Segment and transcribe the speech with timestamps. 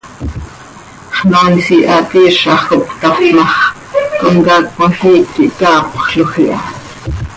[1.17, 3.57] Xnoois ihaat iizax cop cötafp ma x,
[4.19, 6.59] comcaac cmajiic quih caapxloj iha.